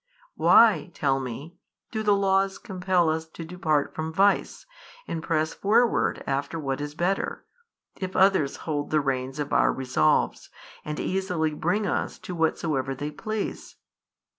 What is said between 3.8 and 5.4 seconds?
from vice, and